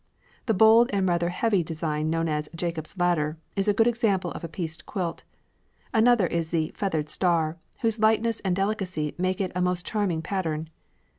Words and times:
The 0.47 0.55
bold 0.55 0.89
and 0.91 1.07
rather 1.07 1.29
heavy 1.29 1.63
design 1.63 2.09
known 2.09 2.27
as 2.27 2.49
"Jacob's 2.55 2.97
Ladder" 2.97 3.37
is 3.55 3.67
a 3.67 3.73
good 3.75 3.85
example 3.85 4.31
of 4.31 4.41
the 4.41 4.49
pieced 4.49 4.87
quilt. 4.87 5.23
Another 5.93 6.25
is 6.25 6.49
the 6.49 6.73
"Feathered 6.75 7.07
Star," 7.07 7.59
whose 7.81 7.99
lightness 7.99 8.39
and 8.39 8.55
delicacy 8.55 9.13
make 9.19 9.39
it 9.39 9.51
a 9.53 9.61
most 9.61 9.85
charming 9.85 10.23
pattern. 10.23 10.71